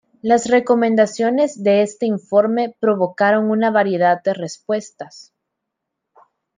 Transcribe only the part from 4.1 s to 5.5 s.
de respuestas.